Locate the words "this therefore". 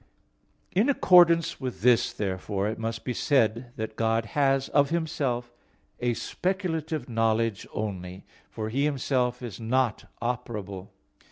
1.83-2.67